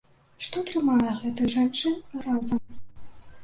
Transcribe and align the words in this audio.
Што 0.45 0.63
трымае 0.69 1.11
гэтых 1.21 1.53
жанчын 1.57 2.19
разам? 2.27 2.67